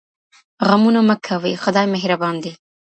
[0.67, 2.51] غمونه مه کوئ خدای مهربان دی